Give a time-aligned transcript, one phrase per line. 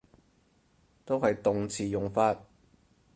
[1.05, 2.43] 都係動詞用法